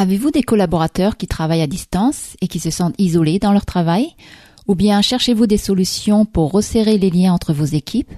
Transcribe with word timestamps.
Avez-vous 0.00 0.30
des 0.30 0.42
collaborateurs 0.42 1.18
qui 1.18 1.26
travaillent 1.26 1.60
à 1.60 1.66
distance 1.66 2.34
et 2.40 2.48
qui 2.48 2.58
se 2.58 2.70
sentent 2.70 2.94
isolés 2.96 3.38
dans 3.38 3.52
leur 3.52 3.66
travail? 3.66 4.16
Ou 4.66 4.74
bien 4.74 5.02
cherchez-vous 5.02 5.46
des 5.46 5.58
solutions 5.58 6.24
pour 6.24 6.52
resserrer 6.52 6.96
les 6.96 7.10
liens 7.10 7.34
entre 7.34 7.52
vos 7.52 7.66
équipes? 7.66 8.10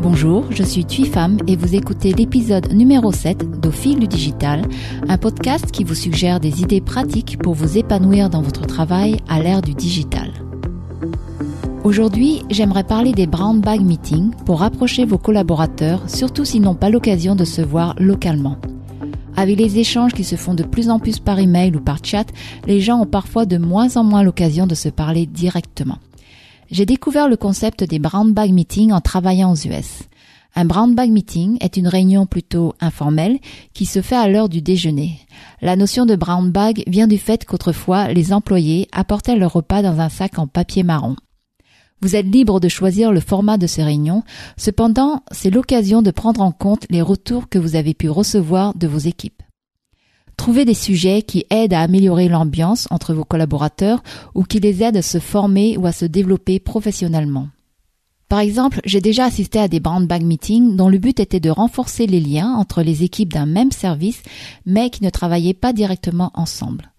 Bonjour, 0.00 0.46
je 0.50 0.62
suis 0.62 0.86
Thuy 0.86 1.10
et 1.46 1.56
vous 1.56 1.74
écoutez 1.74 2.14
l'épisode 2.14 2.72
numéro 2.72 3.12
7 3.12 3.60
d'Au 3.60 3.70
fil 3.70 3.98
du 3.98 4.08
digital, 4.08 4.62
un 5.08 5.18
podcast 5.18 5.70
qui 5.70 5.84
vous 5.84 5.94
suggère 5.94 6.40
des 6.40 6.62
idées 6.62 6.80
pratiques 6.80 7.36
pour 7.36 7.52
vous 7.52 7.76
épanouir 7.76 8.30
dans 8.30 8.40
votre 8.40 8.64
travail 8.64 9.18
à 9.28 9.40
l'ère 9.40 9.60
du 9.60 9.74
digital. 9.74 10.32
Aujourd'hui, 11.86 12.42
j'aimerais 12.50 12.82
parler 12.82 13.12
des 13.12 13.28
brown 13.28 13.60
bag 13.60 13.80
meetings 13.80 14.32
pour 14.44 14.58
rapprocher 14.58 15.04
vos 15.04 15.18
collaborateurs, 15.18 16.10
surtout 16.10 16.44
s'ils 16.44 16.62
n'ont 16.62 16.74
pas 16.74 16.90
l'occasion 16.90 17.36
de 17.36 17.44
se 17.44 17.62
voir 17.62 17.94
localement. 18.00 18.56
Avec 19.36 19.56
les 19.56 19.78
échanges 19.78 20.12
qui 20.12 20.24
se 20.24 20.34
font 20.34 20.54
de 20.54 20.64
plus 20.64 20.90
en 20.90 20.98
plus 20.98 21.20
par 21.20 21.38
email 21.38 21.76
ou 21.76 21.80
par 21.80 21.98
chat, 22.02 22.26
les 22.66 22.80
gens 22.80 23.02
ont 23.02 23.06
parfois 23.06 23.46
de 23.46 23.56
moins 23.56 23.96
en 23.96 24.02
moins 24.02 24.24
l'occasion 24.24 24.66
de 24.66 24.74
se 24.74 24.88
parler 24.88 25.26
directement. 25.26 25.98
J'ai 26.72 26.86
découvert 26.86 27.28
le 27.28 27.36
concept 27.36 27.84
des 27.84 28.00
brown 28.00 28.32
bag 28.32 28.52
meetings 28.52 28.90
en 28.90 29.00
travaillant 29.00 29.52
aux 29.52 29.68
US. 29.68 30.08
Un 30.56 30.64
brown 30.64 30.92
bag 30.92 31.12
meeting 31.12 31.56
est 31.60 31.76
une 31.76 31.86
réunion 31.86 32.26
plutôt 32.26 32.74
informelle 32.80 33.38
qui 33.74 33.86
se 33.86 34.02
fait 34.02 34.16
à 34.16 34.26
l'heure 34.26 34.48
du 34.48 34.60
déjeuner. 34.60 35.20
La 35.62 35.76
notion 35.76 36.04
de 36.04 36.16
brown 36.16 36.50
bag 36.50 36.82
vient 36.88 37.06
du 37.06 37.18
fait 37.18 37.44
qu'autrefois 37.44 38.08
les 38.08 38.32
employés 38.32 38.88
apportaient 38.90 39.36
leur 39.36 39.52
repas 39.52 39.82
dans 39.82 40.00
un 40.00 40.08
sac 40.08 40.40
en 40.40 40.48
papier 40.48 40.82
marron. 40.82 41.14
Vous 42.02 42.14
êtes 42.14 42.26
libre 42.26 42.60
de 42.60 42.68
choisir 42.68 43.10
le 43.10 43.20
format 43.20 43.56
de 43.56 43.66
ces 43.66 43.82
réunions, 43.82 44.22
cependant 44.56 45.22
c'est 45.32 45.50
l'occasion 45.50 46.02
de 46.02 46.10
prendre 46.10 46.42
en 46.42 46.52
compte 46.52 46.86
les 46.90 47.02
retours 47.02 47.48
que 47.48 47.58
vous 47.58 47.74
avez 47.74 47.94
pu 47.94 48.10
recevoir 48.10 48.74
de 48.74 48.86
vos 48.86 48.98
équipes. 48.98 49.42
Trouvez 50.36 50.66
des 50.66 50.74
sujets 50.74 51.22
qui 51.22 51.46
aident 51.48 51.72
à 51.72 51.80
améliorer 51.80 52.28
l'ambiance 52.28 52.86
entre 52.90 53.14
vos 53.14 53.24
collaborateurs 53.24 54.02
ou 54.34 54.42
qui 54.42 54.60
les 54.60 54.82
aident 54.82 54.98
à 54.98 55.02
se 55.02 55.18
former 55.18 55.78
ou 55.78 55.86
à 55.86 55.92
se 55.92 56.04
développer 56.04 56.60
professionnellement. 56.60 57.48
Par 58.28 58.40
exemple, 58.40 58.80
j'ai 58.84 59.00
déjà 59.00 59.24
assisté 59.24 59.58
à 59.58 59.68
des 59.68 59.80
brown 59.80 60.06
bag 60.06 60.22
meetings 60.22 60.76
dont 60.76 60.88
le 60.88 60.98
but 60.98 61.20
était 61.20 61.40
de 61.40 61.48
renforcer 61.48 62.06
les 62.06 62.20
liens 62.20 62.52
entre 62.54 62.82
les 62.82 63.04
équipes 63.04 63.32
d'un 63.32 63.46
même 63.46 63.70
service 63.70 64.22
mais 64.66 64.90
qui 64.90 65.04
ne 65.04 65.10
travaillaient 65.10 65.54
pas 65.54 65.72
directement 65.72 66.32
ensemble. 66.34 66.92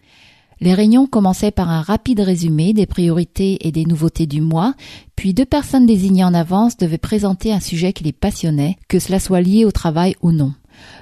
Les 0.59 0.73
réunions 0.73 1.05
commençaient 1.05 1.52
par 1.52 1.69
un 1.69 1.81
rapide 1.81 2.19
résumé 2.19 2.73
des 2.73 2.86
priorités 2.86 3.67
et 3.67 3.72
des 3.72 3.86
nouveautés 3.86 4.25
du 4.25 4.41
mois, 4.41 4.73
puis 5.16 5.33
deux 5.33 5.45
personnes 5.45 5.86
désignées 5.86 6.23
en 6.23 6.33
avance 6.33 6.77
devaient 6.77 6.97
présenter 6.97 7.53
un 7.53 7.59
sujet 7.59 7.94
qui 7.94 8.03
les 8.03 8.14
passionnait, 8.14 8.77
que 8.88 8.99
cela 8.99 9.19
soit 9.19 9.41
lié 9.41 9.66
au 9.66 9.72
travail 9.72 10.16
ou 10.22 10.31
non. 10.31 10.53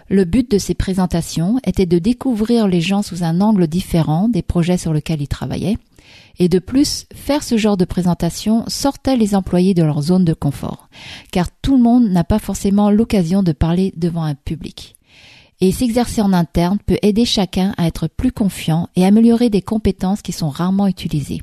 Le 0.09 0.25
but 0.25 0.49
de 0.49 0.57
ces 0.57 0.73
présentations 0.73 1.59
était 1.65 1.85
de 1.85 1.99
découvrir 1.99 2.67
les 2.67 2.81
gens 2.81 3.01
sous 3.01 3.23
un 3.23 3.41
angle 3.41 3.67
différent 3.67 4.29
des 4.29 4.41
projets 4.41 4.77
sur 4.77 4.93
lesquels 4.93 5.21
ils 5.21 5.27
travaillaient, 5.27 5.77
et 6.37 6.49
de 6.49 6.59
plus, 6.59 7.05
faire 7.13 7.43
ce 7.43 7.57
genre 7.57 7.77
de 7.77 7.85
présentation 7.85 8.65
sortait 8.67 9.15
les 9.15 9.35
employés 9.35 9.73
de 9.73 9.83
leur 9.83 10.01
zone 10.01 10.25
de 10.25 10.33
confort, 10.33 10.89
car 11.31 11.47
tout 11.61 11.77
le 11.77 11.83
monde 11.83 12.09
n'a 12.09 12.23
pas 12.23 12.39
forcément 12.39 12.89
l'occasion 12.89 13.41
de 13.41 13.53
parler 13.53 13.93
devant 13.95 14.23
un 14.23 14.35
public. 14.35 14.97
Et 15.61 15.71
s'exercer 15.71 16.21
en 16.21 16.33
interne 16.33 16.79
peut 16.85 16.97
aider 17.01 17.25
chacun 17.25 17.73
à 17.77 17.87
être 17.87 18.07
plus 18.07 18.31
confiant 18.31 18.89
et 18.95 19.05
améliorer 19.05 19.49
des 19.49 19.61
compétences 19.61 20.21
qui 20.21 20.31
sont 20.31 20.49
rarement 20.49 20.87
utilisées. 20.87 21.41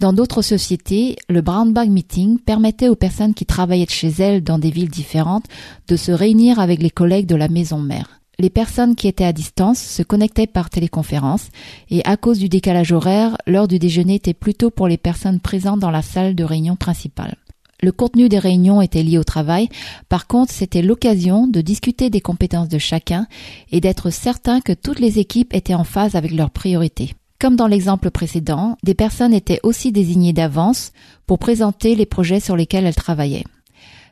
Dans 0.00 0.12
d'autres 0.12 0.42
sociétés, 0.42 1.14
le 1.28 1.42
Brown 1.42 1.72
Bag 1.72 1.88
Meeting 1.88 2.40
permettait 2.40 2.88
aux 2.88 2.96
personnes 2.96 3.34
qui 3.34 3.46
travaillaient 3.46 3.86
chez 3.88 4.08
elles 4.08 4.42
dans 4.42 4.58
des 4.58 4.72
villes 4.72 4.90
différentes 4.90 5.46
de 5.86 5.94
se 5.94 6.10
réunir 6.10 6.58
avec 6.58 6.82
les 6.82 6.90
collègues 6.90 7.26
de 7.26 7.36
la 7.36 7.46
maison 7.46 7.78
mère. 7.78 8.20
Les 8.40 8.50
personnes 8.50 8.96
qui 8.96 9.06
étaient 9.06 9.24
à 9.24 9.32
distance 9.32 9.78
se 9.78 10.02
connectaient 10.02 10.48
par 10.48 10.70
téléconférence 10.70 11.50
et 11.88 12.04
à 12.04 12.16
cause 12.16 12.40
du 12.40 12.48
décalage 12.48 12.90
horaire, 12.90 13.36
l'heure 13.46 13.68
du 13.68 13.78
déjeuner 13.78 14.16
était 14.16 14.34
plutôt 14.34 14.70
pour 14.70 14.88
les 14.88 14.96
personnes 14.96 15.38
présentes 15.38 15.78
dans 15.78 15.92
la 15.92 16.02
salle 16.02 16.34
de 16.34 16.42
réunion 16.42 16.74
principale. 16.74 17.36
Le 17.84 17.90
contenu 17.90 18.28
des 18.28 18.38
réunions 18.38 18.80
était 18.80 19.02
lié 19.02 19.18
au 19.18 19.24
travail, 19.24 19.68
par 20.08 20.28
contre 20.28 20.52
c'était 20.52 20.82
l'occasion 20.82 21.48
de 21.48 21.60
discuter 21.60 22.10
des 22.10 22.20
compétences 22.20 22.68
de 22.68 22.78
chacun 22.78 23.26
et 23.72 23.80
d'être 23.80 24.10
certain 24.10 24.60
que 24.60 24.72
toutes 24.72 25.00
les 25.00 25.18
équipes 25.18 25.52
étaient 25.52 25.74
en 25.74 25.82
phase 25.82 26.14
avec 26.14 26.30
leurs 26.30 26.52
priorités. 26.52 27.14
Comme 27.40 27.56
dans 27.56 27.66
l'exemple 27.66 28.12
précédent, 28.12 28.76
des 28.84 28.94
personnes 28.94 29.34
étaient 29.34 29.58
aussi 29.64 29.90
désignées 29.90 30.32
d'avance 30.32 30.92
pour 31.26 31.40
présenter 31.40 31.96
les 31.96 32.06
projets 32.06 32.38
sur 32.38 32.54
lesquels 32.54 32.86
elles 32.86 32.94
travaillaient. 32.94 33.46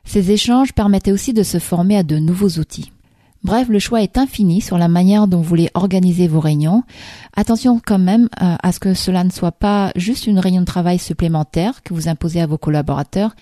Ces 0.03 0.31
échanges 0.31 0.73
permettaient 0.73 1.13
aussi 1.13 1.31
de 1.31 1.43
se 1.43 1.57
former 1.57 1.95
à 1.95 2.03
de 2.03 2.17
nouveaux 2.17 2.59
outils. 2.59 2.91
Bref, 3.43 3.69
le 3.69 3.79
choix 3.79 4.03
est 4.03 4.17
infini 4.17 4.61
sur 4.61 4.77
la 4.77 4.87
manière 4.87 5.27
dont 5.27 5.37
vous 5.37 5.43
voulez 5.43 5.69
organiser 5.73 6.27
vos 6.27 6.39
réunions. 6.39 6.83
Attention 7.35 7.81
quand 7.83 7.99
même 7.99 8.29
euh, 8.41 8.55
à 8.61 8.71
ce 8.71 8.79
que 8.79 8.93
cela 8.93 9.23
ne 9.23 9.31
soit 9.31 9.51
pas 9.51 9.91
juste 9.95 10.27
une 10.27 10.37
réunion 10.37 10.61
de 10.61 10.65
travail 10.65 10.99
supplémentaire 10.99 11.81
que 11.83 11.93
vous 11.93 12.07
imposez 12.07 12.41
à 12.41 12.45
vos 12.45 12.59
collaborateurs. 12.59 13.35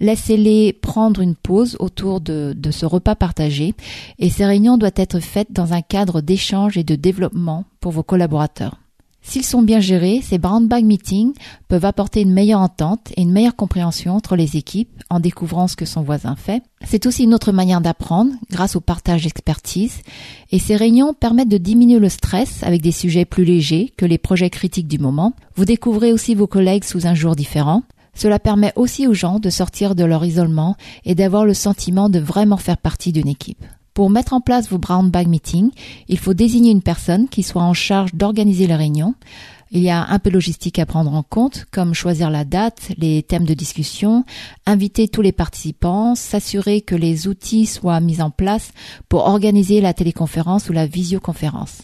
Laissez-les 0.00 0.74
prendre 0.74 1.20
une 1.22 1.34
pause 1.34 1.76
autour 1.80 2.20
de, 2.20 2.54
de 2.56 2.70
ce 2.70 2.86
repas 2.86 3.16
partagé 3.16 3.74
et 4.18 4.30
ces 4.30 4.44
réunions 4.44 4.76
doivent 4.76 4.92
être 4.96 5.18
faites 5.18 5.50
dans 5.50 5.72
un 5.72 5.82
cadre 5.82 6.20
d'échange 6.20 6.76
et 6.76 6.84
de 6.84 6.94
développement 6.94 7.64
pour 7.80 7.92
vos 7.92 8.04
collaborateurs. 8.04 8.76
S'ils 9.22 9.44
sont 9.44 9.62
bien 9.62 9.80
gérés, 9.80 10.20
ces 10.22 10.38
brown 10.38 10.66
bag 10.66 10.84
meetings 10.84 11.34
peuvent 11.68 11.84
apporter 11.84 12.22
une 12.22 12.32
meilleure 12.32 12.60
entente 12.60 13.12
et 13.16 13.22
une 13.22 13.32
meilleure 13.32 13.56
compréhension 13.56 14.14
entre 14.14 14.36
les 14.36 14.56
équipes 14.56 15.02
en 15.10 15.20
découvrant 15.20 15.68
ce 15.68 15.76
que 15.76 15.84
son 15.84 16.02
voisin 16.02 16.34
fait. 16.34 16.62
C'est 16.84 17.04
aussi 17.04 17.24
une 17.24 17.34
autre 17.34 17.52
manière 17.52 17.80
d'apprendre 17.80 18.32
grâce 18.50 18.74
au 18.74 18.80
partage 18.80 19.24
d'expertise 19.24 20.00
et 20.50 20.58
ces 20.58 20.76
réunions 20.76 21.12
permettent 21.12 21.48
de 21.48 21.58
diminuer 21.58 21.98
le 21.98 22.08
stress 22.08 22.62
avec 22.62 22.80
des 22.80 22.92
sujets 22.92 23.24
plus 23.24 23.44
légers 23.44 23.92
que 23.96 24.06
les 24.06 24.18
projets 24.18 24.50
critiques 24.50 24.88
du 24.88 24.98
moment. 24.98 25.34
Vous 25.56 25.64
découvrez 25.64 26.12
aussi 26.12 26.34
vos 26.34 26.46
collègues 26.46 26.84
sous 26.84 27.06
un 27.06 27.14
jour 27.14 27.36
différent. 27.36 27.82
Cela 28.14 28.38
permet 28.38 28.72
aussi 28.76 29.06
aux 29.06 29.14
gens 29.14 29.38
de 29.40 29.50
sortir 29.50 29.94
de 29.94 30.04
leur 30.04 30.24
isolement 30.24 30.76
et 31.04 31.14
d'avoir 31.14 31.44
le 31.44 31.54
sentiment 31.54 32.08
de 32.08 32.18
vraiment 32.18 32.56
faire 32.56 32.78
partie 32.78 33.12
d'une 33.12 33.28
équipe. 33.28 33.64
Pour 33.98 34.10
mettre 34.10 34.32
en 34.32 34.40
place 34.40 34.68
vos 34.68 34.78
brown 34.78 35.10
bag 35.10 35.26
meetings, 35.26 35.72
il 36.06 36.20
faut 36.20 36.32
désigner 36.32 36.70
une 36.70 36.82
personne 36.82 37.28
qui 37.28 37.42
soit 37.42 37.64
en 37.64 37.74
charge 37.74 38.14
d'organiser 38.14 38.68
les 38.68 38.76
réunions. 38.76 39.16
Il 39.72 39.80
y 39.80 39.90
a 39.90 40.06
un 40.06 40.20
peu 40.20 40.30
de 40.30 40.34
logistique 40.34 40.78
à 40.78 40.86
prendre 40.86 41.12
en 41.12 41.24
compte, 41.24 41.66
comme 41.72 41.94
choisir 41.94 42.30
la 42.30 42.44
date, 42.44 42.92
les 42.96 43.24
thèmes 43.24 43.44
de 43.44 43.54
discussion, 43.54 44.24
inviter 44.66 45.08
tous 45.08 45.20
les 45.20 45.32
participants, 45.32 46.14
s'assurer 46.14 46.80
que 46.80 46.94
les 46.94 47.26
outils 47.26 47.66
soient 47.66 47.98
mis 47.98 48.22
en 48.22 48.30
place 48.30 48.70
pour 49.08 49.26
organiser 49.26 49.80
la 49.80 49.94
téléconférence 49.94 50.68
ou 50.68 50.72
la 50.72 50.86
visioconférence. 50.86 51.82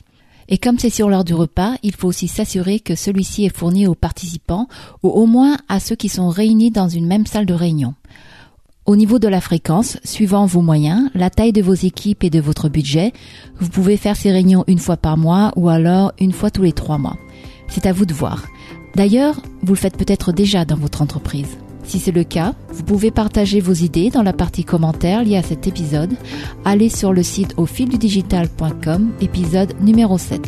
Et 0.48 0.58
comme 0.58 0.78
c'est 0.78 0.91
sur 0.91 1.08
l'heure 1.08 1.25
du 1.25 1.34
repas, 1.34 1.75
il 1.82 1.96
faut 1.96 2.06
aussi 2.06 2.28
s'assurer 2.28 2.78
que 2.78 2.94
celui-ci 2.94 3.44
est 3.44 3.56
fourni 3.56 3.88
aux 3.88 3.96
participants 3.96 4.69
ou 5.02 5.08
au 5.08 5.26
moins 5.26 5.56
à 5.69 5.81
ceux 5.81 5.96
qui 5.96 6.08
sont 6.08 6.28
réunis 6.28 6.70
dans 6.70 6.88
une 6.88 7.08
même 7.08 7.26
salle 7.26 7.46
de 7.46 7.54
réunion. 7.54 7.94
Au 8.87 8.97
niveau 8.97 9.19
de 9.19 9.28
la 9.28 9.41
fréquence, 9.41 9.97
suivant 10.05 10.45
vos 10.45 10.61
moyens, 10.61 11.09
la 11.15 11.31
taille 11.31 11.55
de 11.55 11.62
vos 11.62 11.72
équipes 11.72 12.22
et 12.22 12.28
de 12.28 12.39
votre 12.39 12.69
budget, 12.69 13.15
vous 13.59 13.71
pouvez 13.71 13.97
faire 13.97 14.15
ces 14.15 14.31
réunions 14.31 14.65
une 14.67 14.78
fois 14.78 14.99
par 14.99 15.17
mois 15.17 15.53
ou 15.56 15.71
alors 15.71 16.12
une 16.21 16.33
fois 16.33 16.50
tous 16.50 16.61
les 16.61 16.72
trois 16.72 16.99
mois. 16.99 17.17
C'est 17.67 17.87
à 17.87 17.94
vous 17.94 18.05
de 18.05 18.12
voir. 18.12 18.44
D'ailleurs, 18.94 19.41
vous 19.62 19.73
le 19.73 19.78
faites 19.78 19.97
peut-être 19.97 20.33
déjà 20.33 20.67
dans 20.67 20.77
votre 20.77 21.00
entreprise. 21.00 21.56
Si 21.84 21.99
c'est 21.99 22.12
le 22.12 22.25
cas, 22.25 22.55
vous 22.75 22.83
pouvez 22.83 23.11
partager 23.11 23.59
vos 23.59 23.73
idées 23.73 24.11
dans 24.11 24.23
la 24.23 24.34
partie 24.34 24.65
commentaires 24.65 25.25
liée 25.25 25.39
à 25.39 25.43
cet 25.43 25.67
épisode. 25.67 26.12
Allez 26.67 26.91
sur 26.91 27.15
le 27.15 27.23
site 27.23 27.55
au 27.56 27.67
digital.com, 27.67 29.12
épisode 29.23 29.73
numéro 29.81 30.19
7. 30.19 30.47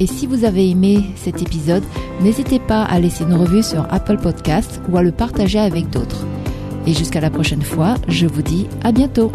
Et 0.00 0.08
si 0.08 0.26
vous 0.26 0.44
avez 0.44 0.68
aimé 0.68 1.04
cet 1.14 1.40
épisode, 1.40 1.84
n'hésitez 2.20 2.58
pas 2.58 2.82
à 2.82 2.98
laisser 2.98 3.22
une 3.22 3.34
revue 3.34 3.62
sur 3.62 3.86
Apple 3.90 4.18
Podcast 4.18 4.80
ou 4.90 4.96
à 4.96 5.04
le 5.04 5.12
partager 5.12 5.60
avec 5.60 5.88
d'autres. 5.90 6.26
Et 6.86 6.94
jusqu'à 6.94 7.20
la 7.20 7.30
prochaine 7.30 7.62
fois, 7.62 7.96
je 8.08 8.26
vous 8.26 8.42
dis 8.42 8.68
à 8.84 8.92
bientôt. 8.92 9.32